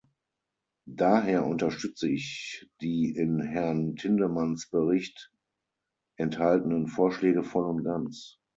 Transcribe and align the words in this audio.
Daher 0.89 1.45
unterstütze 1.45 2.09
ich 2.09 2.67
die 2.81 3.13
in 3.15 3.39
Herrn 3.39 3.97
Tindemans 3.97 4.67
Bericht 4.67 5.31
enthaltenen 6.17 6.87
Vorschläge 6.87 7.43
voll 7.43 7.65
und 7.67 7.83
ganz. 7.83 8.39